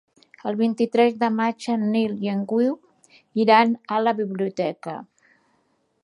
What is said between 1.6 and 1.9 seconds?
en